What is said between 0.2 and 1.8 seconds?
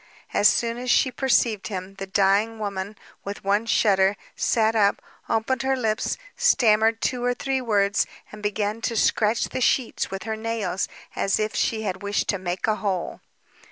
As soon as she perceived